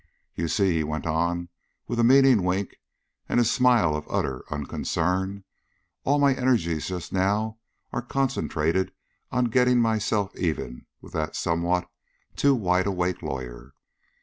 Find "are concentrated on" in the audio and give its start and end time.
7.93-9.45